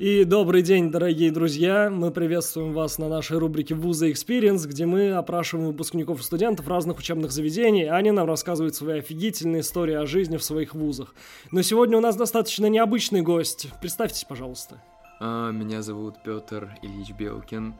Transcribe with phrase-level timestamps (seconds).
[0.00, 1.90] И добрый день, дорогие друзья!
[1.90, 6.96] Мы приветствуем вас на нашей рубрике «Вуза Experience», где мы опрашиваем выпускников и студентов разных
[6.96, 11.14] учебных заведений, а они нам рассказывают свои офигительные истории о жизни в своих вузах.
[11.52, 13.68] Но сегодня у нас достаточно необычный гость.
[13.82, 14.82] Представьтесь, пожалуйста.
[15.20, 17.74] А, Меня зовут Петр Ильич Белкин.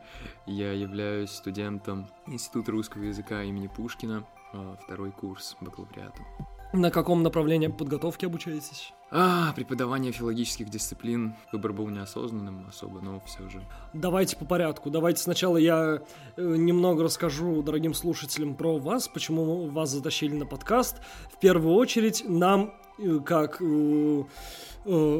[0.45, 6.21] Я являюсь студентом Института русского языка имени Пушкина, а, второй курс бакалавриата.
[6.73, 8.93] На каком направлении подготовки обучаетесь?
[9.11, 11.35] А, преподавание филологических дисциплин.
[11.51, 13.61] Выбор был неосознанным особо, но все же.
[13.91, 14.89] Давайте по порядку.
[14.89, 16.01] Давайте сначала я
[16.37, 21.01] э, немного расскажу дорогим слушателям про вас, почему вас затащили на подкаст.
[21.33, 24.23] В первую очередь нам, э, как э,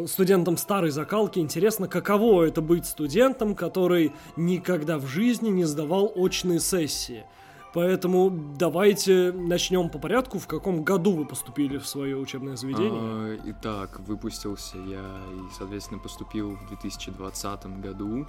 [0.07, 6.61] студентам старой закалки, интересно, каково это быть студентом, который никогда в жизни не сдавал очные
[6.61, 7.25] сессии.
[7.73, 10.39] Поэтому давайте начнем по порядку.
[10.39, 12.91] В каком году вы поступили в свое учебное заведение?
[12.93, 18.27] А, Итак, выпустился я и, соответственно, поступил в 2020 году.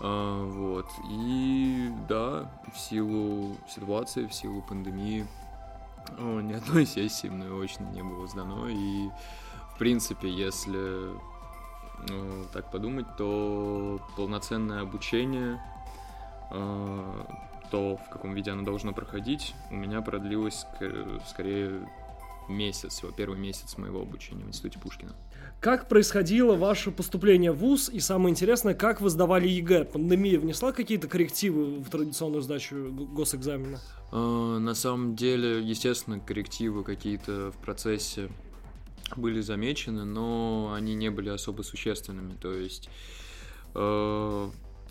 [0.00, 0.86] А, Вот.
[1.10, 5.26] И да, в силу ситуации, в силу пандемии,
[6.18, 8.68] ни одной сессии мной очно не было сдано.
[8.68, 9.08] И,
[9.74, 11.10] в принципе, если
[12.08, 15.62] ну, так подумать, то полноценное обучение,
[17.72, 21.88] а, то, в каком виде оно должно проходить, у меня продлилось ск- скорее
[22.48, 25.12] месяц, всего первый месяц моего обучения в Институте Пушкина.
[25.60, 27.88] Как происходило ваше поступление в ВУЗ?
[27.90, 29.84] И самое интересное, как вы сдавали ЕГЭ?
[29.84, 33.78] Пандемия внесла какие-то коррективы в традиционную сдачу госэкзамена?
[34.10, 38.28] А, На самом деле, естественно, коррективы какие-то в процессе
[39.16, 42.34] были замечены, но они не были особо существенными.
[42.34, 42.88] То есть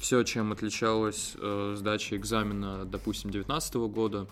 [0.01, 4.27] все, чем отличалась э, сдача экзамена, допустим, 2019 года,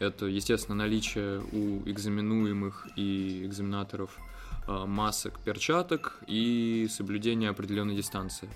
[0.00, 4.18] это, естественно, наличие у экзаменуемых и экзаменаторов
[4.66, 8.50] э, масок, перчаток и соблюдение определенной дистанции.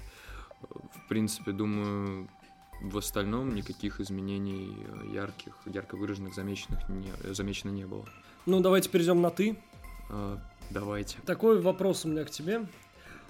[0.61, 2.29] В принципе, думаю,
[2.83, 8.07] в остальном никаких изменений э, ярких, ярко выраженных замеченных не, замечено не было.
[8.45, 9.57] Ну, давайте перейдем на «ты».
[10.11, 10.37] Э,
[10.71, 11.19] Давайте.
[11.27, 12.67] Такой вопрос у меня к тебе.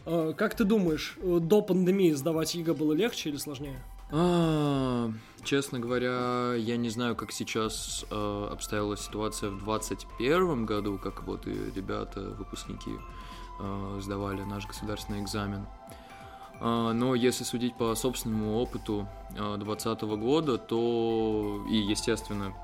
[0.07, 3.81] Э, Как ты думаешь, э, до пандемии сдавать ЕГЭ было легче или сложнее?
[4.11, 5.11] А,
[5.43, 11.47] честно говоря, я не знаю, как сейчас э, обстояла ситуация в 2021 году, как вот
[11.47, 12.93] и ребята, выпускники,
[13.61, 15.67] э, сдавали наш государственный экзамен.
[16.61, 22.55] А, но если судить по собственному опыту 2020 года, то и, естественно,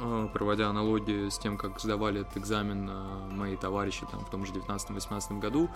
[0.00, 4.44] э, проводя аналогии с тем, как сдавали этот экзамен э, мои товарищи там, в том
[4.44, 5.70] же 19-18 году,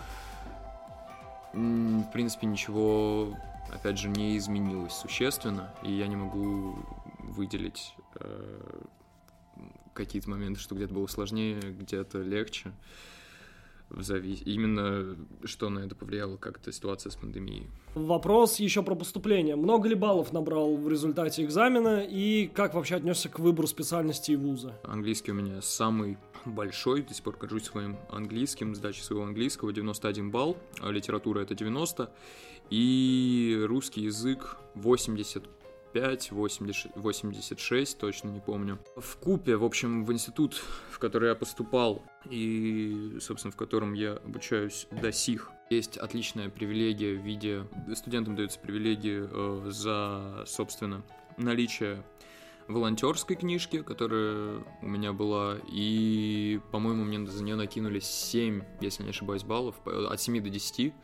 [1.53, 3.37] В принципе, ничего,
[3.71, 6.77] опять же, не изменилось существенно, и я не могу
[7.19, 8.83] выделить э,
[9.93, 12.73] какие-то моменты, что где-то было сложнее, где-то легче.
[13.92, 17.66] В зави- Именно что на это повлияло как-то ситуация с пандемией.
[17.94, 19.54] Вопрос еще про поступление.
[19.54, 24.36] Много ли баллов набрал в результате экзамена и как вообще отнесся к выбору специальности и
[24.36, 24.75] вуза?
[24.82, 26.16] Английский у меня самый
[26.47, 31.54] большой, до сих пор горжусь своим английским, сдача своего английского 91 балл, а литература это
[31.54, 32.10] 90,
[32.70, 34.56] и русский язык
[35.92, 38.78] 85, 80, 86, точно не помню.
[38.97, 40.54] В Купе, в общем, в институт,
[40.91, 47.14] в который я поступал, и, собственно, в котором я обучаюсь до сих, есть отличная привилегия
[47.14, 47.66] в виде...
[47.94, 51.03] Студентам дается привилегия э, за, собственно,
[51.36, 52.03] наличие
[52.69, 59.10] волонтерской книжки, которая у меня была, и, по-моему, мне за нее накинули 7, если не
[59.10, 60.94] ошибаюсь, баллов, от 7 до 10.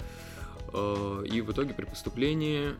[0.72, 2.74] Э, И в итоге при поступлении,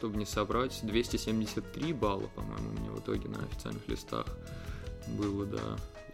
[0.00, 4.24] чтобы не собрать, 273 балла, по-моему, мне в итоге на официальных листах
[5.08, 5.60] было, да,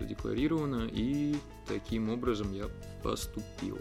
[0.01, 1.37] задекларировано, и
[1.69, 2.65] таким образом я
[3.05, 3.79] поступил.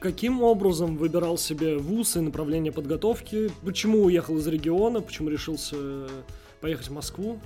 [0.00, 3.50] Каким образом выбирал себе вуз и направление подготовки?
[3.64, 5.00] Почему уехал из региона?
[5.00, 6.06] Почему решился
[6.60, 7.40] поехать в Москву?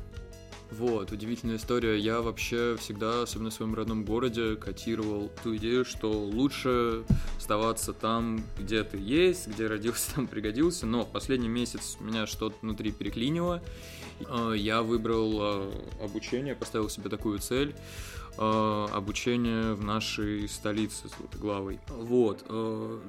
[0.70, 1.98] Вот, удивительная история.
[1.98, 7.02] Я вообще всегда, особенно в своем родном городе, котировал ту идею, что лучше
[7.36, 10.86] оставаться там, где ты есть, где родился, там пригодился.
[10.86, 13.62] Но последний месяц меня что-то внутри переклинило.
[14.28, 15.72] Э, Я выбрал э,
[16.02, 17.74] обучение, поставил себе такую цель
[18.38, 21.80] э, обучение в нашей столице Златоглавой.
[21.88, 22.44] Вот,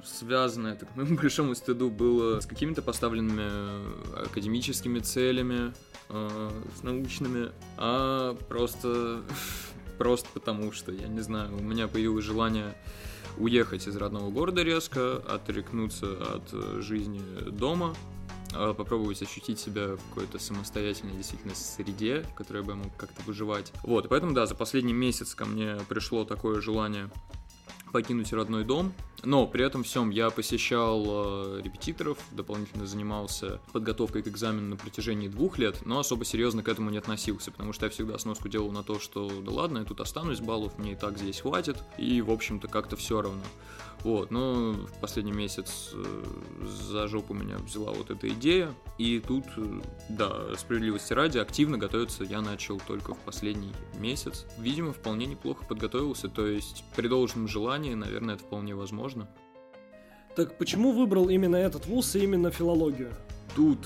[0.04, 5.72] связано это, к моему большому стыду, было с какими-то поставленными э, академическими целями,
[6.08, 9.22] с научными, а просто,
[9.98, 12.74] просто потому что, я не знаю, у меня появилось желание
[13.38, 17.20] уехать из родного города резко, отрекнуться от э, жизни
[17.50, 17.94] дома,
[18.52, 23.72] попробовать ощутить себя в какой-то самостоятельной действительно среде, в которой бы я мог как-то выживать.
[23.82, 27.10] Вот, поэтому, да, за последний месяц ко мне пришло такое желание
[27.92, 28.92] покинуть родной дом.
[29.24, 35.28] Но при этом всем я посещал э, репетиторов, дополнительно занимался подготовкой к экзамену на протяжении
[35.28, 38.72] двух лет, но особо серьезно к этому не относился, потому что я всегда сноску делал
[38.72, 42.20] на то, что да ладно, я тут останусь, баллов мне и так здесь хватит, и
[42.20, 43.44] в общем-то как-то все равно.
[44.04, 46.24] Вот, но в последний месяц э,
[46.90, 52.24] за жопу меня взяла вот эта идея, и тут, э, да, справедливости ради, активно готовиться
[52.24, 54.44] я начал только в последний месяц.
[54.58, 59.28] Видимо, вполне неплохо подготовился, то есть при должном желании, наверное, это вполне возможно.
[60.34, 63.12] Так почему выбрал именно этот вуз и именно филологию?
[63.54, 63.78] Тут,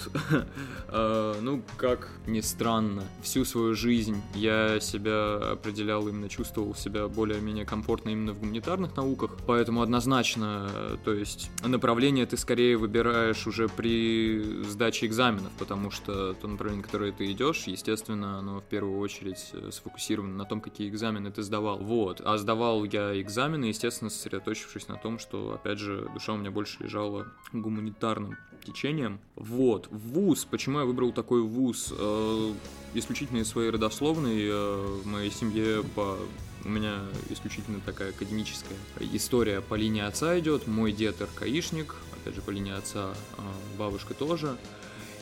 [0.88, 7.64] э, ну, как ни странно, всю свою жизнь я себя определял, именно чувствовал себя более-менее
[7.64, 10.70] комфортно именно в гуманитарных науках, поэтому однозначно,
[11.04, 17.12] то есть направление ты скорее выбираешь уже при сдаче экзаменов, потому что то направление, которое
[17.12, 21.78] ты идешь, естественно, оно в первую очередь сфокусировано на том, какие экзамены ты сдавал.
[21.78, 22.20] Вот.
[22.24, 26.82] А сдавал я экзамены, естественно, сосредоточившись на том, что, опять же, душа у меня больше
[26.82, 28.36] лежала гуманитарным
[28.66, 29.20] течением.
[29.36, 29.55] Вот,
[29.90, 31.92] вуз, почему я выбрал такой вуз?
[31.96, 32.52] Э,
[32.94, 36.18] исключительно из своей родословной, э, в моей семье по
[36.64, 36.98] у меня
[37.30, 38.76] исключительно такая академическая
[39.12, 40.66] история по линии отца идет.
[40.66, 43.42] Мой дед РКИшник, опять же, по линии отца э,
[43.78, 44.56] бабушка тоже.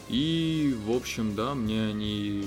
[0.09, 2.45] И, в общем, да, мне они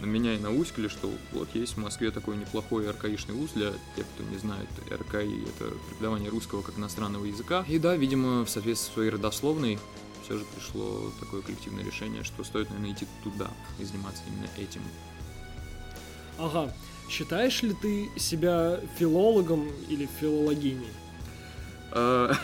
[0.00, 4.06] на меня и науськали, что вот есть в Москве такой неплохой РКИшный вуз для тех,
[4.14, 7.64] кто не знает, РКИ— это преподавание русского как иностранного языка.
[7.68, 9.78] И да, видимо, в соответствии с своей родословной
[10.28, 14.82] все же пришло такое коллективное решение, что стоит, наверное, идти туда и заниматься именно этим.
[16.38, 16.70] Ага.
[17.08, 20.92] Считаешь ли ты себя филологом или филологиней?
[21.92, 22.36] А,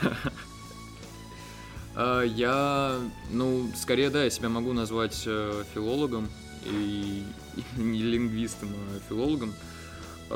[1.95, 2.99] а, я,
[3.31, 6.31] ну, скорее, да, я себя могу назвать э, филологом
[6.65, 7.23] и
[7.77, 9.53] не лингвистом, а филологом.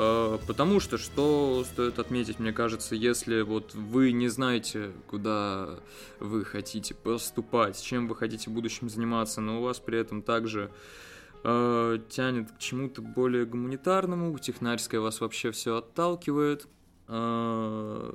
[0.01, 5.77] Э, потому что, что стоит отметить, мне кажется, если вот вы не знаете, куда
[6.21, 10.71] вы хотите поступать, чем вы хотите в будущем заниматься, но у вас при этом также
[11.43, 16.65] э, тянет к чему-то более гуманитарному, технарское вас вообще все отталкивает,
[17.09, 18.13] э,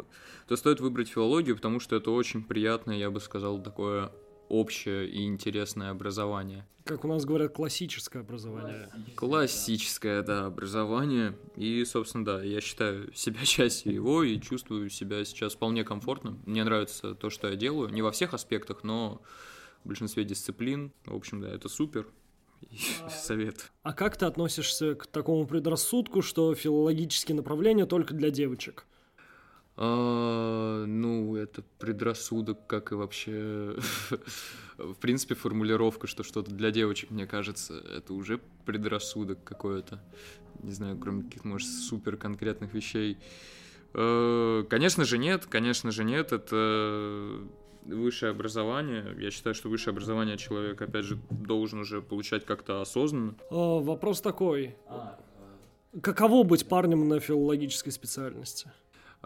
[0.49, 4.11] то стоит выбрать филологию, потому что это очень приятное, я бы сказал, такое
[4.49, 6.67] общее и интересное образование.
[6.85, 8.91] Как у нас говорят, классическое образование.
[9.17, 11.35] Классическое, да, образование.
[11.57, 16.39] И, собственно, да, я считаю себя частью его и чувствую себя сейчас вполне комфортно.
[16.45, 17.89] Мне нравится то, что я делаю.
[17.89, 19.23] Не во всех аспектах, но
[19.83, 20.93] в большинстве дисциплин.
[21.07, 22.07] В общем, да, это супер.
[23.11, 23.73] Совет.
[23.83, 28.87] А как ты относишься к такому предрассудку, что филологические направления только для девочек?
[29.77, 33.77] А, ну, это предрассудок, как и вообще,
[34.79, 40.01] в принципе, формулировка, что что-то для девочек, мне кажется, это уже предрассудок какой-то.
[40.63, 43.19] Не знаю, кроме каких, может, супер конкретных вещей.
[43.95, 47.41] А, конечно же нет, конечно же нет, это
[47.85, 49.15] высшее образование.
[49.19, 53.35] Я считаю, что высшее образование человек, опять же, должен уже получать как-то осознанно.
[53.51, 54.77] О, вопрос такой.
[56.01, 58.71] Каково быть парнем на филологической специальности?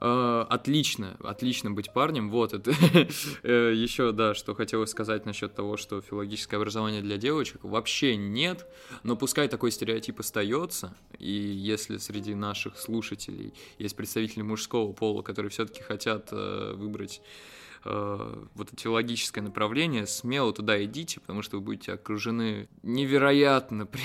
[0.00, 2.30] Э, отлично, отлично быть парнем.
[2.30, 2.70] Вот это
[3.42, 8.66] э, еще, да, что хотелось сказать насчет того, что филологическое образование для девочек вообще нет,
[9.02, 15.50] но пускай такой стереотип остается, и если среди наших слушателей есть представители мужского пола, которые
[15.50, 17.20] все-таки хотят э, выбрать
[17.84, 24.00] э, вот это теологическое направление, смело туда идите, потому что вы будете окружены невероятно, при...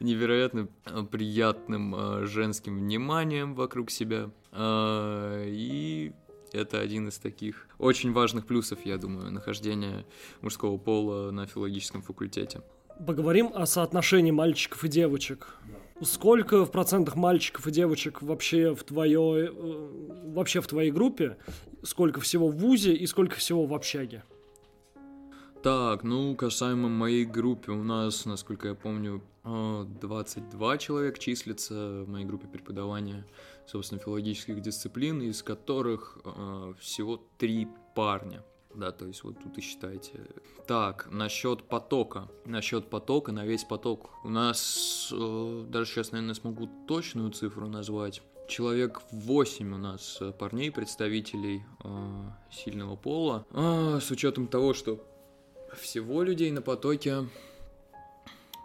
[0.00, 4.30] невероятно э, приятным э, женским вниманием вокруг себя.
[4.52, 6.12] Э, и
[6.52, 10.04] это один из таких очень важных плюсов, я думаю, нахождения
[10.40, 12.62] мужского пола на филологическом факультете.
[13.06, 15.54] Поговорим о соотношении мальчиков и девочек.
[16.02, 21.36] Сколько в процентах мальчиков и девочек вообще в твоей, э, вообще в твоей группе?
[21.82, 24.24] Сколько всего в ВУЗе и сколько всего в общаге?
[25.62, 32.08] Так, ну, касаемо моей группы, у нас, насколько я помню, 22 э, человек числится в
[32.08, 33.26] моей группе преподавания,
[33.66, 38.42] собственно, филологических дисциплин, из которых э, всего три парня.
[38.74, 40.20] Да, то есть вот тут и считайте.
[40.66, 42.28] Так, насчет потока.
[42.44, 44.10] Насчет потока, на весь поток.
[44.22, 48.22] У нас, э, даже сейчас, наверное, смогу точную цифру назвать.
[48.48, 53.44] Человек 8 у нас э, парней, представителей э, сильного пола.
[53.50, 55.04] А, с учетом того, что
[55.76, 57.28] всего людей на потоке,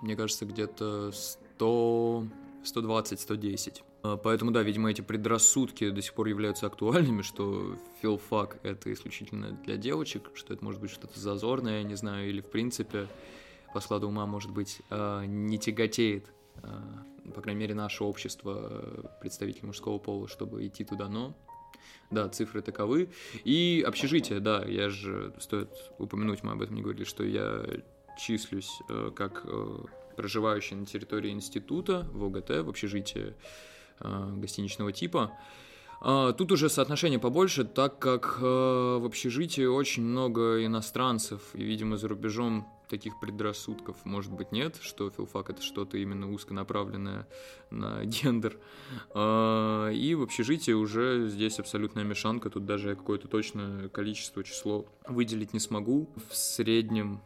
[0.02, 2.26] мне кажется, где-то 100,
[2.64, 3.82] 120-110.
[4.06, 9.52] А, поэтому, да, видимо, эти предрассудки до сих пор являются актуальными, что филфак— это исключительно
[9.52, 13.08] для девочек, что это может быть что-то зазорное, я не знаю, или, в принципе,
[13.74, 16.32] по складу ума, может быть, а, не тяготеет,
[16.62, 21.36] а, по крайней мере, наше общество, представителей мужского пола, чтобы идти туда, но
[22.12, 23.10] Да, цифры таковы.
[23.46, 27.66] И общежитие, да, я же, стоит упомянуть, мы об этом не говорили, что я
[28.20, 29.78] числюсь э, как э,
[30.16, 35.32] проживающий на территории института в ОГТ, в общежитии э, гостиничного типа.
[36.02, 41.98] А, тут уже соотношение побольше, так как э, в общежитии очень много иностранцев, и, видимо,
[41.98, 47.28] за рубежом таких предрассудков, может быть, нет, что филфак это что-то именно узконаправленное
[47.72, 48.58] на гендер.
[49.14, 54.86] А, и в общежитии уже здесь абсолютная мешанка, тут даже я какое-то точное количество, число
[55.08, 56.10] выделить не смогу.
[56.30, 57.22] В среднем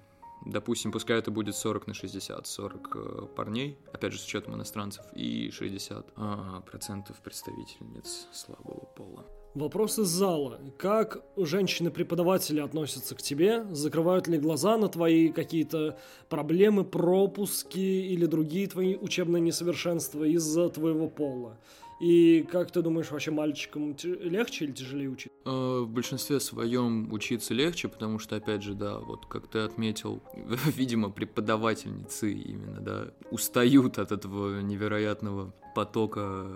[0.45, 5.03] Допустим, пускай это будет 40 на 60, 40 э, парней, опять же, с учетом иностранцев,
[5.13, 9.25] и 60 а, процентов представительниц слабого пола.
[9.55, 10.61] Вопрос из зала.
[10.77, 13.65] Как женщины-преподаватели относятся к тебе?
[13.71, 15.97] Закрывают ли глаза на твои какие-то
[16.29, 21.57] проблемы, пропуски или другие твои учебные несовершенства из-за твоего пола?
[21.99, 25.37] И как ты думаешь, вообще мальчикам легче или тяжелее учиться?
[25.45, 30.23] Э, в большинстве своем учиться легче, потому что, опять же, да, вот как ты отметил,
[30.77, 36.47] видимо, преподавательницы именно, да, устают от этого невероятного потока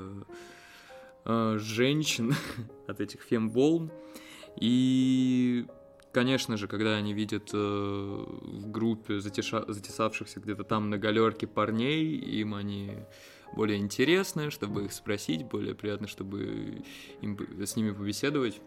[1.26, 2.34] э, женщин,
[2.88, 3.92] от этих фемболн.
[4.60, 5.66] И
[6.14, 9.66] Конечно же, когда они видят э, в группе затеша...
[9.68, 12.92] затесавшихся где-то там на галерке парней, им они
[13.56, 16.84] более интересное, чтобы их спросить, более приятно, чтобы
[17.22, 18.62] им, с ними побеседовать.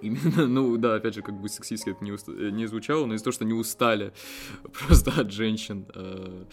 [0.00, 3.24] Именно, ну да, опять же, как бы сексистски это не, уста- не звучало, но из-за
[3.24, 4.12] того, что не устали
[4.86, 5.86] просто от женщин.
[5.94, 6.44] Э-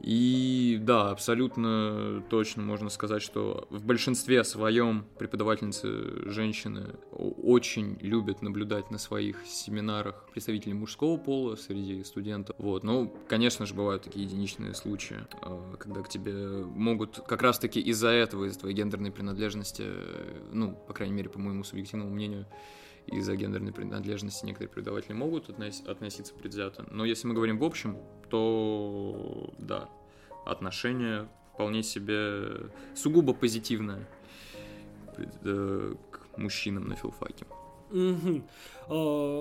[0.00, 8.90] и да, абсолютно точно можно сказать, что в большинстве своем преподавательницы женщины очень любят наблюдать
[8.92, 12.54] на своих семинарах представителей мужского пола среди студентов.
[12.58, 16.32] Вот, ну, конечно же, бывают такие единичные случаи, а, когда к тебе
[16.64, 19.84] могут как раз-таки из-за этого, из-за твоей гендерной принадлежности,
[20.52, 22.46] ну, по крайней мере, по моему субъективному мнению,
[23.06, 26.86] из-за гендерной принадлежности некоторые преподаватели могут относиться предвзято.
[26.90, 27.96] Но если мы говорим в общем,
[28.30, 29.88] то да,
[30.46, 34.06] отношение вполне себе сугубо позитивное
[35.16, 37.46] э, к мужчинам на филфаке.
[37.90, 38.42] Угу.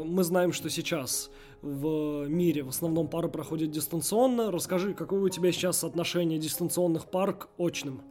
[0.05, 1.29] Мы знаем, что сейчас
[1.61, 4.51] в мире в основном пары проходят дистанционно.
[4.51, 8.01] Расскажи, какое у тебя сейчас отношение дистанционных пар к очным?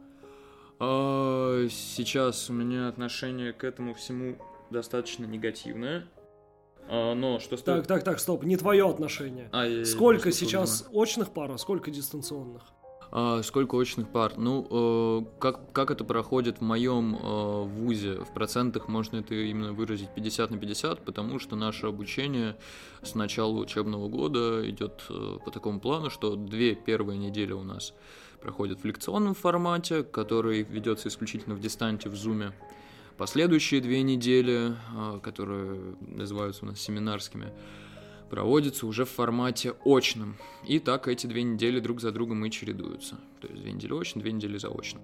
[0.79, 4.37] А, сейчас у меня отношение к этому всему
[4.69, 6.07] достаточно негативное.
[6.89, 7.79] А, но что стоит...
[7.79, 9.49] Так, так, так, стоп, не твое отношение.
[9.51, 11.03] А, я, сколько я сейчас понимаю.
[11.03, 12.63] очных пар, а сколько дистанционных?
[13.11, 14.33] А, сколько очных пар?
[14.37, 18.15] Ну, э, как, как это проходит в моем э, вузе?
[18.15, 22.57] В процентах можно это именно выразить 50 на 50, потому что наше обучение
[23.01, 27.93] с начала учебного года идет э, по такому плану, что две первые недели у нас
[28.41, 32.53] проходят в лекционном формате, который ведется исключительно в дистанте в зуме.
[33.17, 37.51] Последующие две недели, а, которые называются у нас семинарскими,
[38.29, 40.35] проводятся уже в формате очном.
[40.67, 43.17] И так эти две недели друг за другом и чередуются.
[43.41, 45.01] То есть две недели очно, две недели заочно.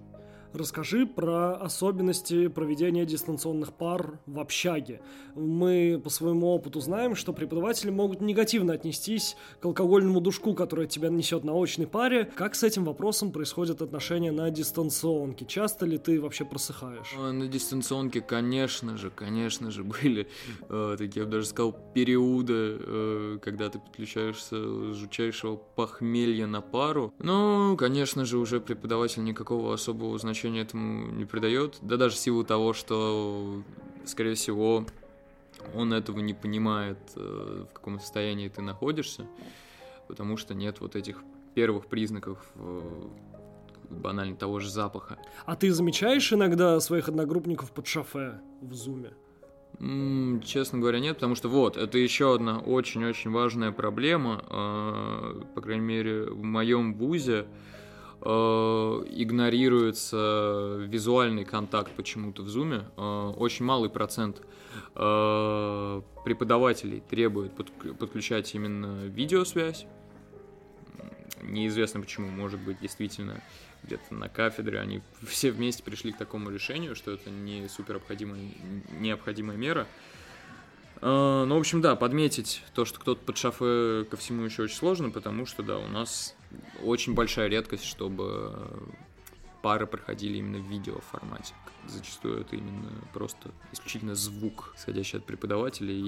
[0.54, 5.00] Расскажи про особенности проведения дистанционных пар в общаге.
[5.34, 11.08] Мы по своему опыту знаем, что преподаватели могут негативно отнестись к алкогольному душку, который тебя
[11.08, 12.30] несет на очной паре.
[12.36, 15.44] Как с этим вопросом происходят отношения на дистанционке?
[15.44, 17.14] Часто ли ты вообще просыхаешь?
[17.18, 20.28] А, на дистанционке, конечно же, конечно же, были
[20.68, 26.60] э, такие, я бы даже сказал, периоды, э, когда ты подключаешься с жутчайшего похмелья на
[26.60, 27.12] пару.
[27.18, 31.78] Ну, конечно же, уже преподаватель никакого особого значения значения этому не придает.
[31.80, 33.62] Да даже в силу того, что,
[34.04, 34.84] скорее всего,
[35.74, 39.26] он этого не понимает, э, в каком состоянии ты находишься,
[40.06, 41.22] потому что нет вот этих
[41.54, 42.82] первых признаков э,
[43.88, 45.16] банально того же запаха.
[45.46, 49.12] А ты замечаешь иногда своих одногруппников под шофе в зуме?
[50.44, 55.84] честно говоря, нет, потому что вот, это еще одна очень-очень важная проблема, э, по крайней
[55.84, 57.46] мере, в моем вузе,
[58.24, 62.84] игнорируется визуальный контакт почему-то в Zoom.
[62.96, 64.40] Э, очень малый процент
[64.94, 69.86] э, преподавателей требует подключать именно видеосвязь.
[71.42, 73.42] Неизвестно почему, может быть, действительно
[73.82, 78.00] где-то на кафедре они все вместе пришли к такому решению, что это не супер
[78.98, 79.86] необходимая мера.
[81.00, 85.10] Ну, в общем, да, подметить то, что кто-то под шафе ко всему еще очень сложно,
[85.10, 86.34] потому что, да, у нас
[86.82, 88.52] очень большая редкость, чтобы
[89.62, 91.54] пары проходили именно в видео формате.
[91.86, 96.00] Зачастую это именно просто исключительно звук, исходящий от преподавателей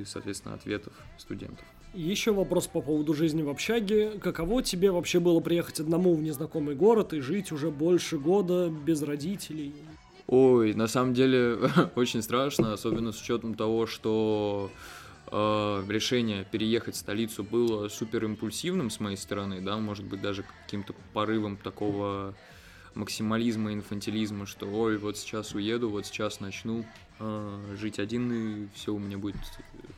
[0.00, 1.64] и, соответственно, ответов студентов.
[1.94, 4.12] Еще вопрос по поводу жизни в общаге.
[4.18, 9.02] Каково тебе вообще было приехать одному в незнакомый город и жить уже больше года без
[9.02, 9.74] родителей?
[10.26, 11.58] Ой, на самом деле
[11.94, 14.70] очень страшно, особенно с учетом того, что
[15.30, 20.44] э, решение переехать в столицу было супер импульсивным с моей стороны, да, может быть даже
[20.64, 22.34] каким-то порывом такого
[22.94, 26.84] максимализма, инфантилизма, что ой, вот сейчас уеду, вот сейчас начну
[27.18, 29.36] э, жить один, и все у меня будет,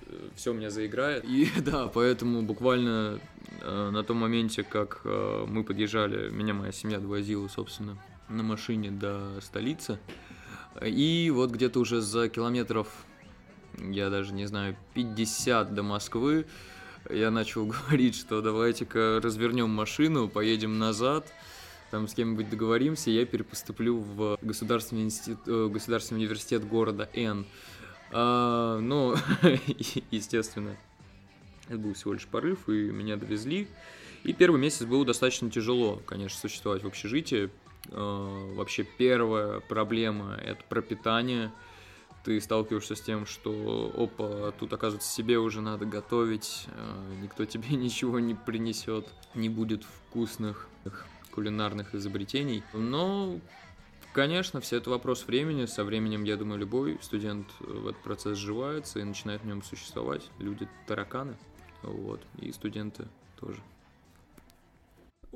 [0.06, 1.24] э, все у меня заиграет.
[1.24, 3.20] И да, поэтому буквально
[3.60, 8.90] э, на том моменте, как э, мы подъезжали, меня моя семья довозила, собственно, на машине
[8.90, 9.98] до столицы,
[10.82, 12.88] и вот где-то уже за километров,
[13.78, 16.46] я даже не знаю, 50 до Москвы,
[17.10, 21.32] я начал говорить, что давайте-ка развернем машину, поедем назад,
[21.90, 27.46] там с кем-нибудь договоримся, я перепоступлю в государственный, институт, э, государственный университет города Н.
[28.10, 29.14] А, ну,
[30.10, 30.76] естественно,
[31.68, 33.68] это был всего лишь порыв, и меня довезли.
[34.24, 37.50] И первый месяц было достаточно тяжело, конечно, существовать в общежитии.
[37.90, 41.52] А, вообще первая проблема– это пропитание.
[42.24, 47.76] Ты сталкиваешься с тем, что, опа, тут, оказывается, себе уже надо готовить, а, никто тебе
[47.76, 50.68] ничего не принесет, не будет вкусных
[51.30, 52.62] кулинарных изобретений.
[52.72, 53.38] Но,
[54.12, 55.66] конечно, все это вопрос времени.
[55.66, 60.30] Со временем, я думаю, любой студент в этот процесс сживается и начинает в нем существовать.
[60.38, 61.36] Люди тараканы,
[61.82, 63.60] вот, и студенты тоже.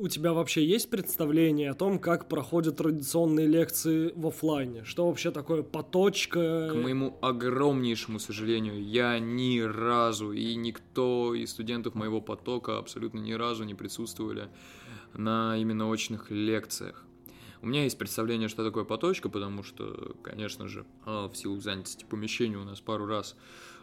[0.01, 4.85] У тебя вообще есть представление о том, как проходят традиционные лекции в офлайне?
[4.85, 6.71] Что вообще такое поточка?
[6.71, 13.33] К моему огромнейшему сожалению, я ни разу и никто из студентов моего потока абсолютно ни
[13.33, 14.51] разу не присутствовали
[15.15, 17.05] на именно очных лекциях.
[17.61, 22.07] У меня есть представление, что такое поточка, потому что, конечно же, а, в силу занятости
[22.09, 23.35] помещения у нас пару раз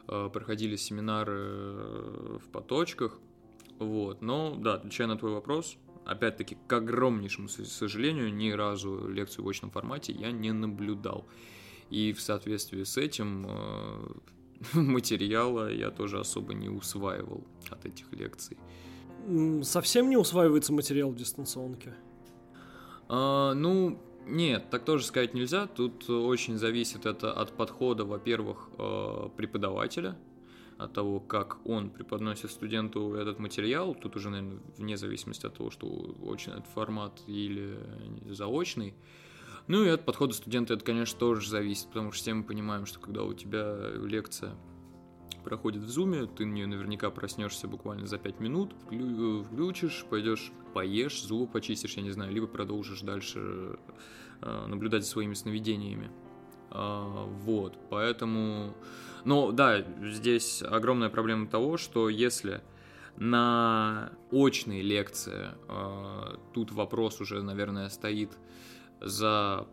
[0.07, 3.19] а, проходили семинары э, в поточках.
[3.79, 4.21] Вот.
[4.21, 9.71] Но, да, отвечая на твой вопрос, опять-таки, к огромнейшему сожалению, ни разу лекцию в очном
[9.71, 11.27] формате я не наблюдал.
[11.89, 14.07] И в соответствии с этим э,
[14.73, 18.57] материала я тоже особо не усваивал от этих лекций
[19.63, 21.95] совсем не усваивается материал в дистанционке?
[23.07, 25.67] А, ну, нет, так тоже сказать нельзя.
[25.67, 30.17] Тут очень зависит это от подхода, во-первых, э, преподавателя,
[30.77, 33.95] от того, как он преподносит студенту этот материал.
[33.95, 37.79] Тут уже, наверное, вне зависимости от того, что очень этот формат или
[38.29, 38.93] заочный.
[39.67, 42.99] Ну и от подхода студента это, конечно, тоже зависит, потому что все мы понимаем, что
[42.99, 44.55] когда у тебя лекция
[45.43, 51.23] проходит в зуме, ты на нее наверняка проснешься буквально за 5 минут, включишь, пойдешь поешь,
[51.23, 53.77] зубы почистишь, я не знаю, либо продолжишь дальше
[54.41, 56.11] э, наблюдать за своими сновидениями.
[56.77, 58.73] А, вот, поэтому...
[59.23, 62.61] Но да, здесь огромная проблема того, что если
[63.15, 68.37] на очные лекции э, тут вопрос уже, наверное, стоит
[69.01, 69.65] за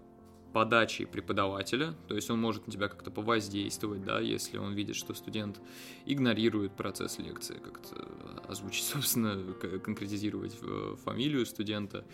[0.53, 5.13] подачей преподавателя, то есть он может на тебя как-то повоздействовать, да, если он видит, что
[5.13, 5.61] студент
[6.07, 8.07] игнорирует процесс лекции, как-то
[8.49, 12.05] озвучить, собственно, конкретизировать э, фамилию студента,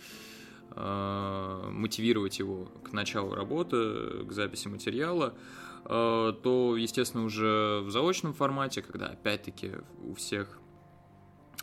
[0.74, 5.34] мотивировать его к началу работы, к записи материала,
[5.84, 9.72] э, то, естественно, уже в заочном формате, когда опять-таки
[10.04, 10.58] у всех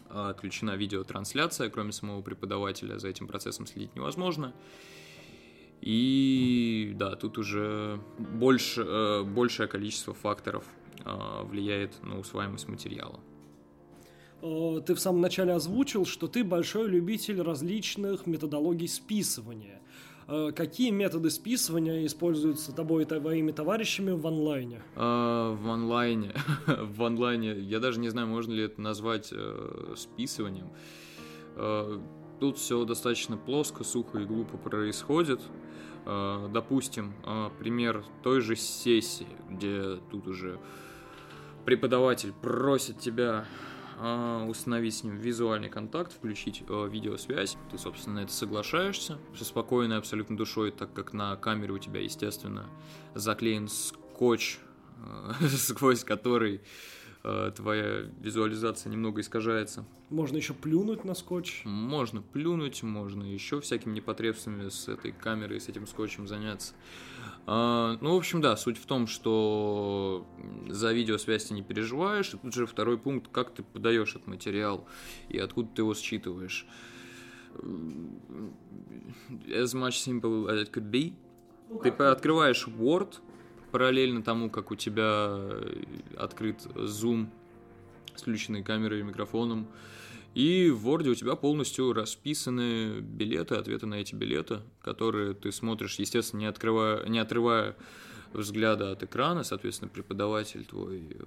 [0.09, 4.53] отключена видеотрансляция, кроме самого преподавателя, за этим процессом следить невозможно.
[5.81, 10.65] И да, тут уже больше, э, большее количество факторов
[11.03, 13.19] э, влияет на усваиваемость материала.
[14.45, 19.81] Э, ты в самом начале озвучил, что ты большой любитель различных методологий списывания.
[20.27, 24.81] Какие методы списывания используются тобой и твоими товарищами в онлайне?
[24.95, 26.33] в онлайне.
[26.65, 27.51] в онлайне.
[27.59, 29.31] Я даже не знаю, можно ли это назвать
[29.95, 30.71] списыванием.
[32.39, 35.41] Тут все достаточно плоско, сухо и глупо происходит.
[36.05, 40.59] А, допустим, а, пример той же сессии, где тут уже
[41.65, 43.74] преподаватель просит тебя а,
[44.47, 47.57] установить с ним визуальный контакт, включить видеосвязь.
[47.71, 52.01] Ты, собственно, на это соглашаешься со спокойной абсолютно душой, так как на камере у тебя,
[52.01, 52.69] естественно,
[53.13, 54.59] заклеен скотч,
[55.57, 56.61] сквозь который
[57.27, 59.83] Э, твоя визуализация немного искажается.
[60.11, 61.63] Можно еще плюнуть на скотч.
[61.65, 66.75] Можно плюнуть, можно еще всякими непотребствами с этой камерой, с этим скотчем заняться.
[67.47, 70.27] А, ну, в общем, да, суть в том, что
[70.69, 74.87] за видеосвязь ты не переживаешь, и тут же второй пункт, как ты подаешь этот материал
[75.27, 76.67] и откуда ты его считываешь.
[79.47, 81.15] As much simple as it could be.
[81.69, 83.15] Ну, ты открываешь Word,
[83.75, 85.83] параллельно тому, как у тебя э,
[86.15, 87.27] открыт Zoom
[88.15, 89.67] с включенной камерой и микрофоном,
[90.33, 95.99] И в Word у тебя полностью расписаны билеты, ответы на эти билеты, которые ты смотришь,
[95.99, 97.75] естественно, не, открывая, не отрывая
[98.31, 101.23] взгляда от экрана, соответственно, преподаватель твой э,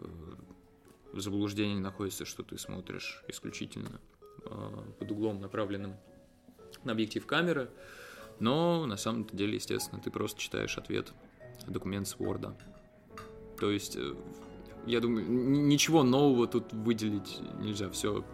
[1.13, 4.01] в заблуждении находится, что ты смотришь исключительно
[4.47, 4.51] э,
[4.99, 5.97] под углом, направленным
[6.83, 7.69] на объектив камеры,
[8.41, 11.13] но на самом деле, естественно, ты просто читаешь ответ,
[11.67, 12.53] документ с Word.
[13.59, 14.15] То есть, э,
[14.87, 18.25] я думаю, ничего нового тут выделить нельзя, все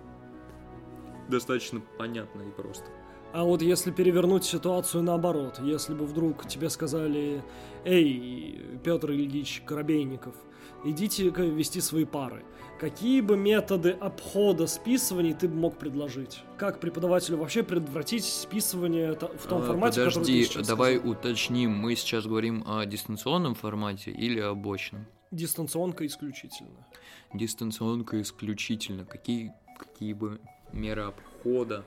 [1.28, 2.87] достаточно понятно и просто.
[3.32, 7.42] А вот если перевернуть ситуацию наоборот, если бы вдруг тебе сказали,
[7.84, 10.37] эй, Петр Ильич Коробейников,
[10.85, 12.44] идите вести свои пары,
[12.79, 16.42] какие бы методы обхода списываний ты бы мог предложить?
[16.57, 21.12] Как преподавателю вообще предотвратить списывание в том а, формате, Подожди, который ты сейчас давай сказал?
[21.12, 25.07] уточним, мы сейчас говорим о дистанционном формате или о очном?
[25.31, 26.87] Дистанционка исключительно.
[27.33, 29.05] Дистанционка исключительно.
[29.05, 30.40] Какие, какие бы
[30.72, 31.85] меры обхода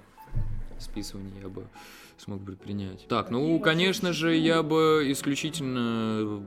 [0.79, 1.67] списывания я бы
[2.17, 3.07] смог предпринять.
[3.07, 6.45] Так, ну, конечно же, я бы исключительно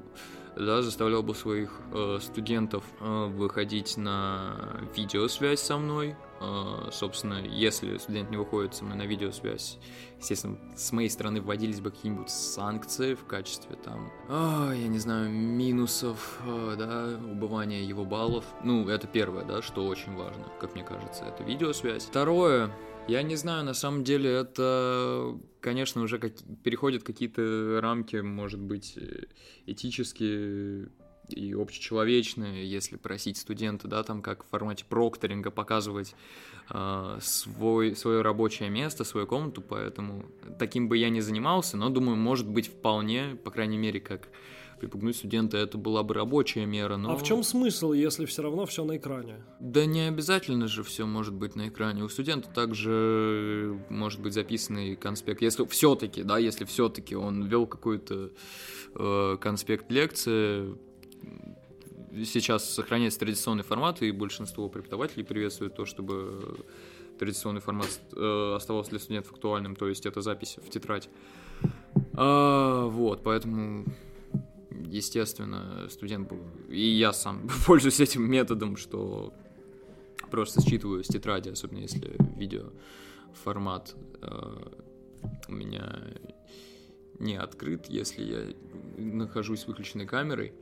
[0.56, 4.56] да, заставлял бы своих э, студентов э, выходить на
[4.96, 6.16] видеосвязь со мной.
[6.40, 9.78] Э, собственно, если студент не выходит со мной на видеосвязь,
[10.18, 15.30] естественно, с моей стороны вводились бы какие-нибудь санкции в качестве там, э, я не знаю,
[15.30, 18.44] минусов, э, да, убывания его баллов.
[18.64, 22.04] Ну, это первое, да, что очень важно, как мне кажется, это видеосвязь.
[22.04, 22.70] Второе,
[23.10, 26.32] я не знаю, на самом деле это, конечно, уже как...
[26.62, 28.96] переходит какие-то рамки, может быть,
[29.66, 30.88] этические
[31.28, 36.14] и общечеловечные, если просить студента, да, там как в формате прокторинга показывать
[36.70, 40.26] э, свой, свое рабочее место, свою комнату, поэтому
[40.58, 44.28] таким бы я не занимался, но думаю, может быть вполне, по крайней мере, как
[44.80, 46.96] припугнуть студента, это была бы рабочая мера.
[46.96, 47.12] Но...
[47.12, 49.36] А в чем смысл, если все равно все на экране?
[49.60, 52.02] Да не обязательно же все может быть на экране.
[52.02, 55.42] У студента также может быть записанный конспект.
[55.42, 58.30] Если все-таки, да, если все-таки он вел какой-то
[58.94, 60.74] э, конспект лекции,
[62.24, 66.64] сейчас сохраняется традиционный формат, и большинство преподавателей приветствует то, чтобы
[67.18, 71.08] традиционный формат э, оставался для студентов актуальным, то есть это запись в тетрадь.
[72.14, 73.84] А, вот, поэтому
[74.70, 79.32] естественно, студент был, и я сам пользуюсь этим методом, что
[80.30, 82.70] просто считываю с тетради, особенно если видео
[83.44, 84.56] формат э,
[85.48, 85.98] у меня
[87.18, 88.54] не открыт, если я
[88.96, 90.52] нахожусь с выключенной камерой.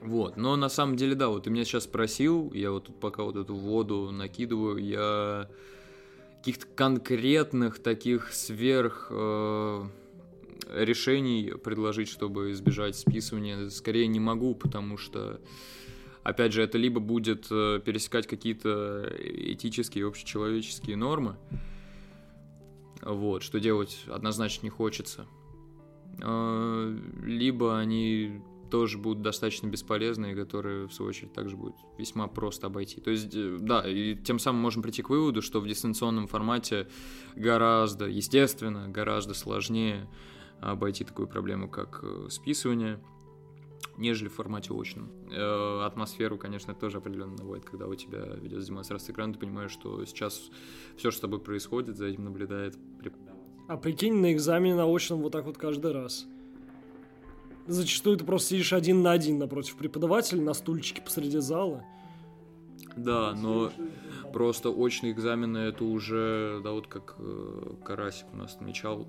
[0.00, 3.22] Вот, но на самом деле, да, вот ты меня сейчас спросил, я вот тут пока
[3.22, 5.48] вот эту воду накидываю, я
[6.38, 9.84] каких-то конкретных таких сверх э,
[10.72, 15.40] решений предложить, чтобы избежать списывания, скорее не могу, потому что,
[16.22, 21.36] опять же, это либо будет э, пересекать какие-то этические, общечеловеческие нормы,
[23.02, 25.26] вот, что делать однозначно не хочется,
[26.22, 28.40] а, либо они
[28.70, 33.00] тоже будут достаточно бесполезны, и которые, в свою очередь, также будут весьма просто обойти.
[33.00, 36.88] То есть, э, да, и тем самым можем прийти к выводу, что в дистанционном формате
[37.36, 40.08] гораздо, естественно, гораздо сложнее
[40.72, 42.98] обойти такую проблему, как э, списывание,
[43.98, 45.10] нежели в формате очном.
[45.30, 50.04] Э, атмосферу, конечно, тоже определенно наводит, когда у тебя ведет демонстрация экрана, ты понимаешь, что
[50.04, 50.50] сейчас
[50.96, 53.34] все, что с тобой происходит, за этим наблюдает преподаватель.
[53.68, 56.26] А прикинь, на экзамене на очном вот так вот каждый раз.
[57.66, 61.82] Зачастую ты просто сидишь один на один напротив преподавателя на стульчике посреди зала.
[62.96, 63.72] Да, но
[64.32, 69.08] просто очные экзамены это уже, да, вот как э, Карасик у нас отмечал,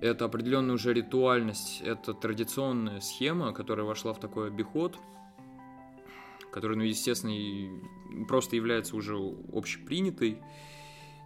[0.00, 4.98] это определенная уже ритуальность, это традиционная схема, которая вошла в такой обиход,
[6.50, 9.16] который, ну, естественно, просто является уже
[9.52, 10.38] общепринятой,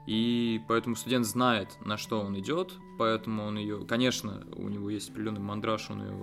[0.07, 5.11] и поэтому студент знает, на что он идет, поэтому он ее, конечно, у него есть
[5.11, 6.15] определенный мандраж, он ее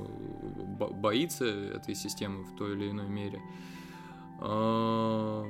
[0.94, 3.42] боится этой системы в той или иной мере,
[4.40, 5.48] а,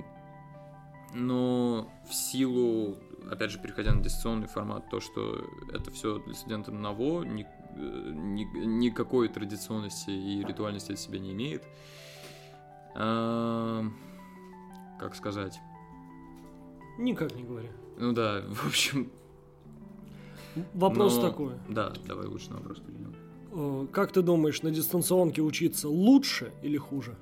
[1.14, 2.98] но в силу
[3.30, 8.44] опять же, переходя на дистанционный формат, то, что это все для студента ново, ни, ни,
[8.66, 11.64] никакой традиционности и ритуальности это себе не имеет.
[12.96, 13.84] А,
[15.00, 15.60] как сказать?
[16.98, 17.70] Никак не говори.
[17.98, 19.12] Ну да, в общем...
[20.74, 21.22] Вопрос но...
[21.22, 21.54] такой.
[21.70, 23.16] Да, давай лучше на вопрос перейдем.
[23.54, 27.16] Э, как ты думаешь, на дистанционке учиться лучше или хуже?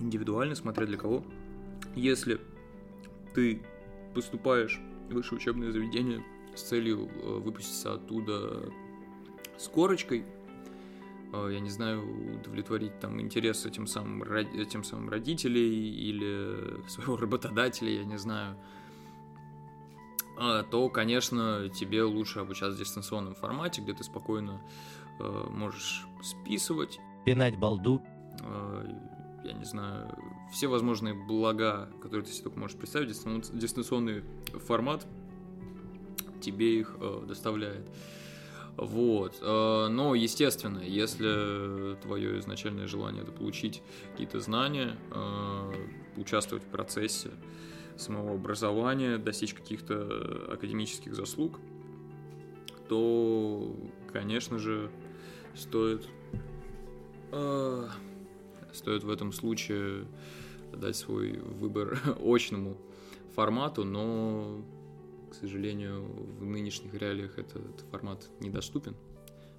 [0.00, 1.22] Индивидуально, смотря для кого.
[1.94, 2.40] Если
[3.34, 3.62] ты
[4.14, 8.72] поступаешь в высшее учебное заведение с целью э, выпуститься оттуда
[9.58, 10.24] с корочкой,
[11.32, 18.04] я не знаю, удовлетворить там интерес этим самым, этим самым родителей или своего работодателя, я
[18.04, 18.56] не знаю,
[20.70, 24.62] то, конечно, тебе лучше обучаться в дистанционном формате, где ты спокойно
[25.18, 26.98] э, можешь списывать.
[27.26, 28.02] Пинать балду.
[29.50, 30.16] Я не знаю,
[30.52, 33.08] все возможные блага, которые ты себе только можешь представить,
[33.52, 34.22] дистанционный
[34.66, 35.04] формат
[36.40, 37.90] тебе их э, доставляет.
[38.76, 39.38] Вот.
[39.42, 43.82] Э, но, естественно, если твое изначальное желание это получить
[44.12, 45.72] какие-то знания, э,
[46.16, 47.30] участвовать в процессе
[47.96, 51.58] самого образования, достичь каких-то академических заслуг,
[52.88, 53.76] то,
[54.12, 54.92] конечно же,
[55.56, 56.06] стоит
[57.32, 57.88] э,
[58.72, 60.06] стоит в этом случае
[60.72, 62.76] дать свой выбор очному
[63.34, 64.62] формату, но,
[65.30, 66.04] к сожалению,
[66.38, 68.96] в нынешних реалиях этот формат недоступен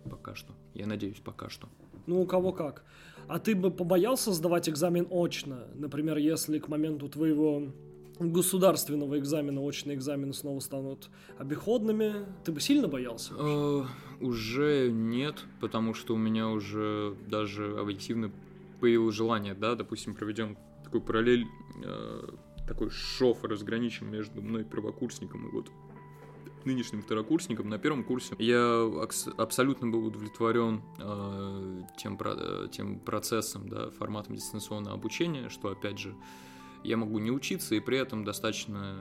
[0.10, 0.54] пока что.
[0.74, 1.67] Я надеюсь, пока что.
[2.08, 2.84] Ну, у кого как.
[3.28, 5.67] А ты бы побоялся сдавать экзамен очно?
[5.76, 7.71] Например, если к моменту твоего
[8.19, 13.34] государственного экзамена очные экзамены снова станут обиходными, ты бы сильно боялся?
[13.38, 13.84] Э,
[14.19, 18.32] уже нет, потому что у меня уже даже объективно
[18.82, 21.46] появилось желание, да, допустим, проведем такой параллель,
[21.84, 22.30] э,
[22.67, 25.72] такой шов разграничим между мной первокурсником и вот
[26.65, 28.36] нынешним второкурсником на первом курсе.
[28.38, 28.91] Я
[29.38, 36.15] абсолютно был удовлетворен э, тем, про, тем процессом, да, форматом дистанционного обучения, что, опять же,
[36.84, 38.98] я могу не учиться и при этом достаточно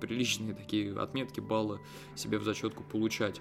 [0.00, 1.80] приличные такие отметки, баллы
[2.14, 3.40] себе в зачетку получать.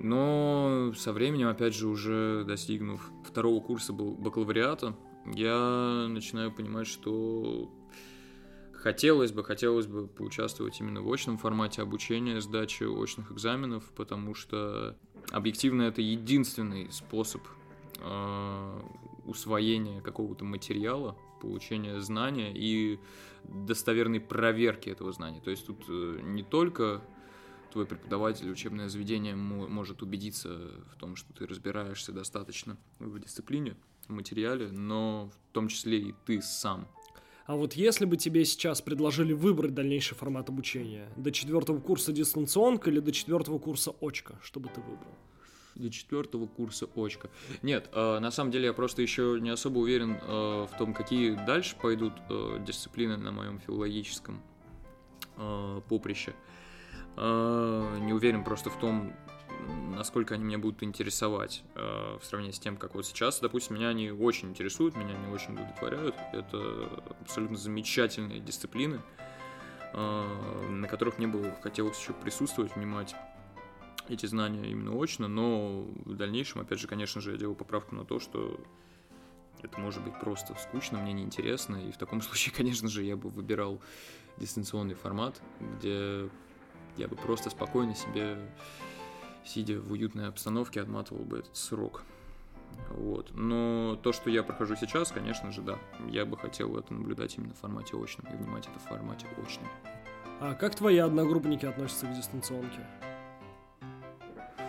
[0.00, 7.70] Но со временем, опять же, уже достигнув второго курса бакалавриата, я начинаю понимать, что
[8.72, 14.96] хотелось бы, хотелось бы поучаствовать именно в очном формате обучения, сдачи очных экзаменов, потому что
[15.30, 17.42] объективно это единственный способ
[17.98, 18.80] э,
[19.26, 22.98] усвоения какого-то материала, получения знания и
[23.44, 25.42] достоверной проверки этого знания.
[25.42, 27.02] То есть тут э, не только
[27.70, 30.48] твой преподаватель, учебное заведение может убедиться
[30.92, 33.76] в том, что ты разбираешься достаточно в дисциплине,
[34.08, 36.88] в материале, но в том числе и ты сам.
[37.46, 42.90] А вот если бы тебе сейчас предложили выбрать дальнейший формат обучения, до четвертого курса дистанционка
[42.90, 45.12] или до четвертого курса очка, что бы ты выбрал?
[45.74, 47.28] До четвертого курса очка.
[47.62, 51.34] Нет, э, на самом деле я просто еще не особо уверен э, в том, какие
[51.46, 54.40] дальше пойдут э, дисциплины на моем филологическом
[55.36, 56.30] э, поприще.
[56.32, 56.59] Э,
[57.16, 59.12] не уверен просто в том,
[60.00, 63.40] насколько они меня будут интересовать э, в сравнении с тем, как вот сейчас.
[63.40, 66.14] Допустим, меня они очень интересуют, меня они очень удовлетворяют.
[66.32, 66.88] Это
[67.20, 69.00] абсолютно замечательные дисциплины,
[69.92, 73.14] э, на которых мне бы хотелось еще присутствовать, внимать
[74.08, 78.04] эти знания именно очно, но в дальнейшем, опять же, конечно же, я делаю поправку на
[78.04, 78.58] то, что
[79.62, 83.28] это может быть просто скучно, мне неинтересно, и в таком случае, конечно же, я бы
[83.28, 83.80] выбирал
[84.38, 86.30] дистанционный формат, где
[87.00, 88.36] я бы просто спокойно себе,
[89.44, 92.02] сидя в уютной обстановке, отматывал бы этот срок.
[92.90, 93.30] Вот.
[93.32, 95.78] Но то, что я прохожу сейчас, конечно же, да.
[96.08, 99.68] Я бы хотел это наблюдать именно в формате очном и внимать это в формате очном.
[100.40, 102.86] А как твои одногруппники относятся к дистанционке?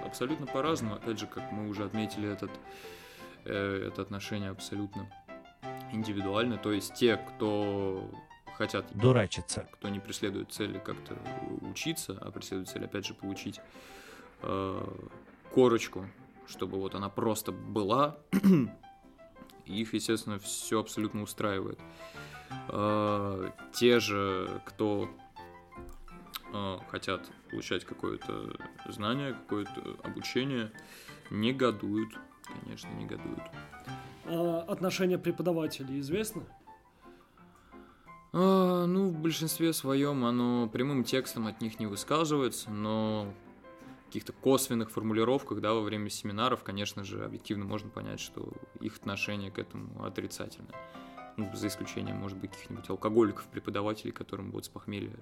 [0.05, 0.95] Абсолютно по-разному.
[0.95, 2.51] Опять же, как мы уже отметили, этот,
[3.45, 5.09] э, это отношение абсолютно
[5.91, 6.57] индивидуально.
[6.57, 8.09] То есть те, кто
[8.61, 11.17] хотят дурачиться, кто не преследует цели как-то
[11.61, 13.59] учиться, а преследует цель, опять же, получить
[14.43, 14.87] э,
[15.51, 16.05] корочку,
[16.47, 18.19] чтобы вот она просто была,
[19.65, 21.79] их, естественно, все абсолютно устраивает.
[22.69, 25.09] Э, те же, кто
[26.53, 28.55] э, хотят получать какое-то
[28.89, 30.71] знание, какое-то обучение,
[31.31, 32.13] негодуют,
[32.61, 33.41] конечно, негодуют.
[34.25, 36.43] А отношение преподавателей известно?
[38.33, 43.33] А, ну, в большинстве своем оно прямым текстом от них не высказывается, но
[44.07, 49.51] каких-то косвенных формулировках, да, во время семинаров, конечно же, объективно можно понять, что их отношение
[49.51, 50.75] к этому отрицательное.
[51.37, 55.17] Ну, за исключением, может быть, каких-нибудь алкоголиков, преподавателей, которым вот с похмелья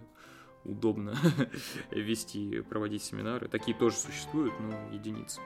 [0.66, 1.16] удобно
[1.92, 3.48] вести, проводить семинары.
[3.48, 5.40] Такие тоже существуют, но единицы.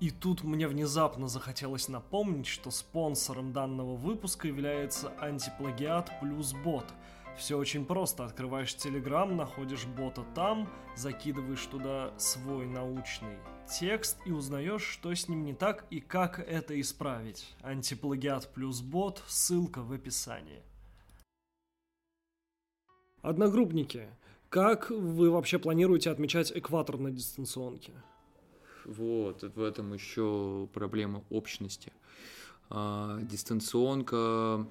[0.00, 6.84] И тут мне внезапно захотелось напомнить, что спонсором данного выпуска является антиплагиат плюс бот.
[7.36, 8.24] Все очень просто.
[8.24, 15.44] Открываешь Telegram, находишь бота там, закидываешь туда свой научный текст и узнаешь, что с ним
[15.44, 17.56] не так и как это исправить.
[17.62, 20.62] Антиплагиат плюс бот, ссылка в описании.
[23.20, 24.08] Одногруппники,
[24.48, 27.92] как вы вообще планируете отмечать экватор на дистанционке?
[28.88, 31.92] Вот, в этом еще проблема общности.
[32.70, 34.66] А, дистанционка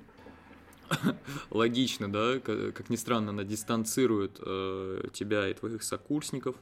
[1.52, 6.56] логично, да, как ни странно, она дистанцирует э, тебя и твоих сокурсников,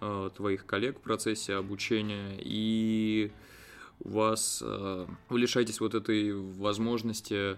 [0.00, 3.32] э, твоих коллег в процессе обучения, и
[4.00, 7.56] вас э, вы лишаетесь вот этой возможности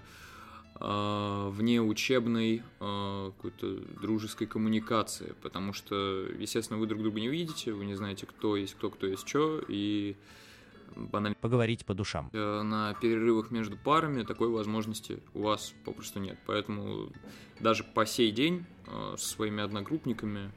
[0.82, 7.72] э, вне учебной э, какой-то дружеской коммуникации, потому что, естественно, вы друг друга не видите,
[7.72, 10.16] вы не знаете, кто есть кто, кто есть что, и
[10.96, 12.30] банально поговорить по душам.
[12.32, 16.38] Э, на перерывах между парами такой возможности у вас попросту нет.
[16.46, 17.10] Поэтому
[17.60, 20.52] даже по сей день э, со своими одногруппниками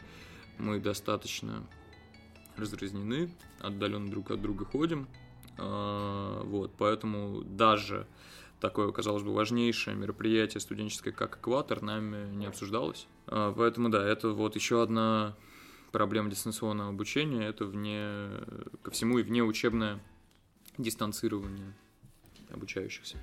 [0.58, 1.68] мы достаточно
[2.58, 5.08] разразнены, отдаленно друг от друга ходим.
[5.58, 8.08] Э, вот, поэтому даже
[8.60, 13.08] такое, казалось бы, важнейшее мероприятие студенческое, как экватор, нами не обсуждалось.
[13.26, 15.36] Поэтому, да, это вот еще одна
[15.92, 18.30] проблема дистанционного обучения, это вне,
[18.82, 20.00] ко всему и вне учебное
[20.78, 21.74] дистанцирования
[22.50, 23.18] обучающихся.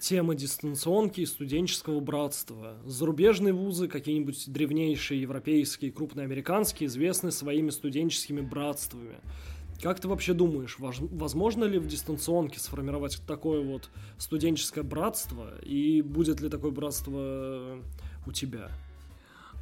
[0.00, 2.78] Тема дистанционки и студенческого братства.
[2.86, 9.20] Зарубежные вузы, какие-нибудь древнейшие европейские, крупные американские, известны своими студенческими братствами.
[9.82, 16.40] Как ты вообще думаешь, возможно ли в дистанционке сформировать такое вот студенческое братство, и будет
[16.40, 17.78] ли такое братство
[18.26, 18.70] у тебя?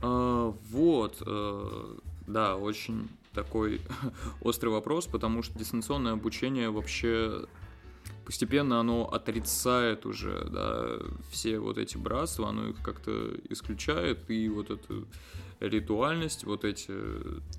[0.02, 3.80] А, вот, а, да, очень такой
[4.40, 7.46] острый вопрос, потому что дистанционное обучение вообще
[8.28, 10.98] постепенно оно отрицает уже, да,
[11.30, 15.08] все вот эти братства, оно их как-то исключает, и вот эту
[15.60, 16.92] ритуальность, вот эти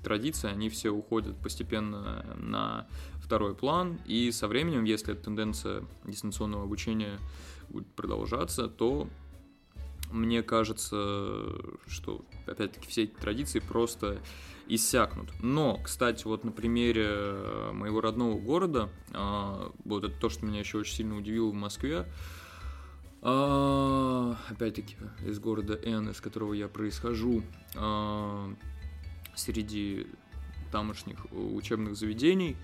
[0.04, 7.18] традиции, они все уходят постепенно на второй план, и со временем, если тенденция дистанционного обучения
[7.68, 9.08] будет продолжаться, то
[10.12, 11.48] мне кажется,
[11.88, 14.20] что, опять-таки, все эти традиции просто
[14.74, 15.30] иссякнут.
[15.40, 20.60] Но, кстати, вот на примере э, моего родного города, а, вот это то, что меня
[20.60, 22.06] еще очень сильно удивило в Москве,
[23.22, 27.42] а, опять-таки, из города Н, из которого я происхожу,
[27.76, 28.54] а,
[29.34, 30.06] среди
[30.70, 32.56] тамошних учебных заведений,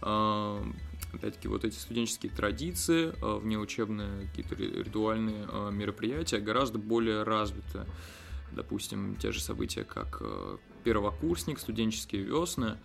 [0.00, 7.84] опять-таки, вот эти студенческие традиции, внеучебные какие-то ритуальные мероприятия гораздо более развиты.
[8.52, 12.78] Допустим, те же события, как э, первокурсник, студенческие весны,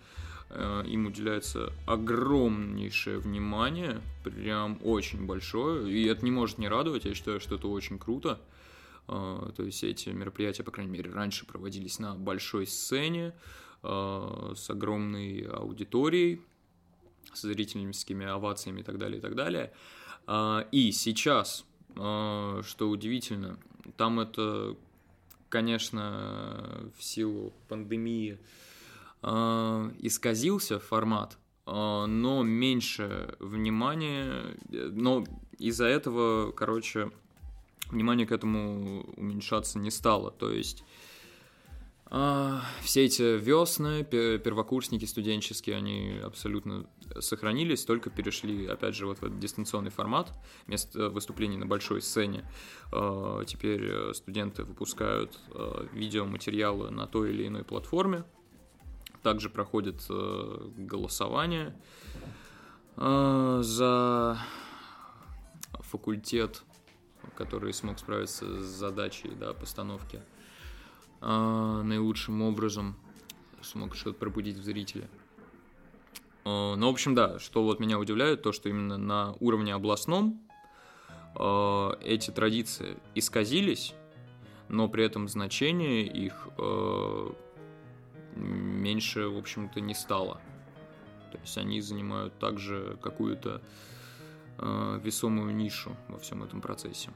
[0.50, 7.14] э, им уделяется огромнейшее внимание, прям очень большое, и это не может не радовать, я
[7.14, 8.40] считаю, что это очень круто.
[9.08, 13.34] Э, то есть эти мероприятия, по крайней мере, раньше проводились на большой сцене
[13.82, 16.40] э, с огромной аудиторией,
[17.32, 19.72] с зрительскими овациями и так далее, и так далее.
[20.72, 23.58] И сейчас, что удивительно,
[23.96, 24.76] там это
[25.48, 28.38] конечно, в силу пандемии
[29.22, 31.70] э, исказился формат, э,
[32.06, 35.24] но меньше внимания, но
[35.58, 37.10] из-за этого, короче,
[37.90, 40.30] внимание к этому уменьшаться не стало.
[40.30, 40.84] То есть
[42.10, 46.86] а, все эти весны, первокурсники студенческие, они абсолютно
[47.20, 50.32] сохранились, только перешли, опять же, вот в этот дистанционный формат,
[50.66, 52.50] вместо выступлений на большой сцене.
[52.92, 58.24] А, теперь студенты выпускают а, видеоматериалы на той или иной платформе.
[59.22, 61.74] Также проходит голосование
[62.96, 64.38] за
[65.80, 66.62] факультет,
[67.36, 70.22] который смог справиться с задачей да, постановки
[71.20, 72.96] э, наилучшим образом
[73.62, 75.08] смог что-то пробудить в зрителе.
[76.44, 80.40] Э, ну, в общем, да, что вот меня удивляет, то, что именно на уровне областном
[81.34, 83.94] э, эти традиции исказились,
[84.68, 86.48] но при этом значение их
[88.34, 90.40] меньше, в общем-то, не стало.
[91.32, 93.62] То есть они занимают также какую-то
[94.58, 97.10] весомую нишу во всем этом процессе.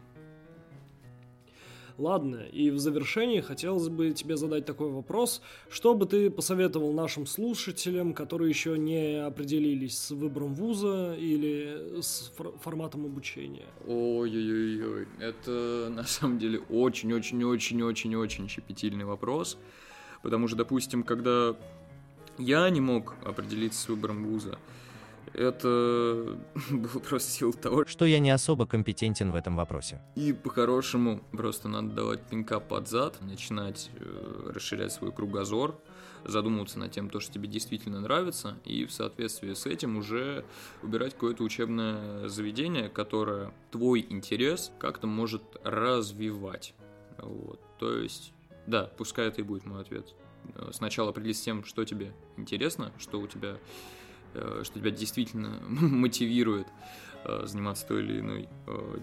[1.98, 5.42] Ладно, и в завершении хотелось бы тебе задать такой вопрос.
[5.70, 12.32] Что бы ты посоветовал нашим слушателям, которые еще не определились с выбором вуза или с
[12.60, 13.66] форматом обучения?
[13.86, 19.58] Ой-ой-ой, это на самом деле очень-очень-очень-очень-очень щепетильный вопрос.
[20.22, 21.56] Потому что, допустим, когда
[22.38, 24.58] я не мог определиться с выбором вуза,
[25.32, 26.38] это
[26.70, 30.00] было просто сила того, что я не особо компетентен в этом вопросе.
[30.16, 35.78] И по-хорошему просто надо давать пинка под зад, начинать э, расширять свой кругозор,
[36.24, 40.44] задумываться над тем, то, что тебе действительно нравится, и в соответствии с этим уже
[40.82, 46.74] выбирать какое-то учебное заведение, которое твой интерес как-то может развивать.
[47.18, 47.60] Вот.
[47.78, 48.32] То есть,
[48.66, 50.14] да, пускай это и будет мой ответ.
[50.54, 53.58] э, сначала определись с тем, что тебе интересно, что у тебя,
[54.34, 56.66] что тебя действительно мотивирует
[57.24, 58.48] э, заниматься той или иной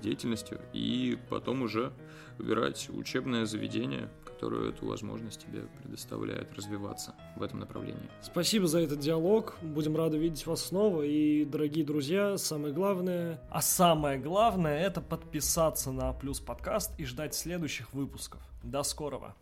[0.02, 1.92] деятельностью, и потом уже
[2.38, 8.10] выбирать учебное заведение, которое эту возможность тебе предоставляет развиваться в этом направлении.
[8.22, 9.58] Спасибо за этот диалог.
[9.62, 11.02] Будем рады видеть вас снова.
[11.04, 13.42] И, дорогие друзья, самое главное...
[13.50, 18.42] А самое главное— это подписаться на Плюс подкаст и ждать следующих выпусков.
[18.64, 19.36] До скорого!